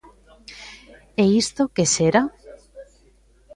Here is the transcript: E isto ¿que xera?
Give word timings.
E 1.23 1.25
isto 1.41 1.61
¿que 1.75 1.85
xera? 1.93 2.23